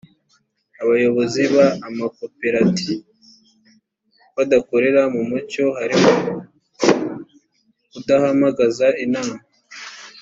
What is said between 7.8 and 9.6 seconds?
kudahamagaza inama